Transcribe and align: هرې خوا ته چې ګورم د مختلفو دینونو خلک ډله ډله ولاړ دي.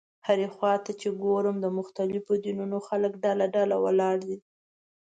هرې 0.27 0.47
خوا 0.55 0.73
ته 0.85 0.91
چې 0.99 1.07
ګورم 1.23 1.55
د 1.61 1.67
مختلفو 1.77 2.31
دینونو 2.45 2.77
خلک 2.87 3.13
ډله 3.23 3.45
ډله 3.55 3.75
ولاړ 3.85 4.15
دي. 4.27 4.37